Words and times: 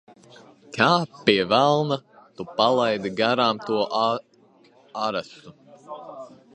Kā, 0.77 0.87
pie 1.27 1.43
velna, 1.51 1.99
tu 2.39 2.47
palaidi 2.61 3.13
garām 3.23 3.63
to 3.69 3.85
arestu? 5.07 5.59